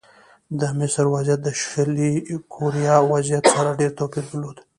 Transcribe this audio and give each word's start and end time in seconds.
د 0.59 0.61
مصر 0.79 1.05
وضعیت 1.15 1.39
د 1.43 1.49
شلي 1.63 2.13
کوریا 2.53 2.95
وضعیت 3.11 3.45
سره 3.53 3.77
ډېر 3.79 3.91
توپیر 3.99 4.23
درلود. 4.29 4.57